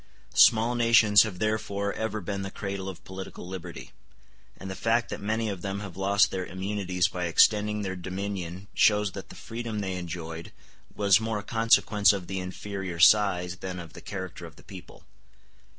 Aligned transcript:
Small 0.33 0.73
nations 0.73 1.21
have 1.21 1.37
therefore 1.37 1.93
ever 1.93 2.21
been 2.21 2.41
the 2.41 2.49
cradle 2.49 2.89
of 2.89 3.03
political 3.03 3.47
liberty; 3.47 3.91
and 4.57 4.67
the 4.67 4.73
fact 4.75 5.09
that 5.09 5.21
many 5.21 5.47
of 5.47 5.61
them 5.61 5.81
have 5.81 5.95
lost 5.95 6.31
their 6.31 6.43
immunities 6.43 7.07
by 7.07 7.25
extending 7.25 7.83
their 7.83 7.95
dominion 7.95 8.67
shows 8.73 9.11
that 9.11 9.29
the 9.29 9.35
freedom 9.35 9.77
they 9.77 9.97
enjoyed 9.97 10.51
was 10.95 11.19
more 11.21 11.37
a 11.37 11.43
consequence 11.43 12.13
of 12.13 12.25
the 12.25 12.39
inferior 12.39 12.97
size 12.99 13.57
than 13.57 13.77
of 13.77 13.93
the 13.93 14.01
character 14.01 14.47
of 14.47 14.55
the 14.55 14.63
people. 14.63 15.03